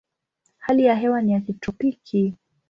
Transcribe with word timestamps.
Hali 0.57 0.83
ya 0.83 0.95
hewa 0.95 1.21
ni 1.21 1.33
ya 1.33 1.39
kitropiki. 1.41 2.33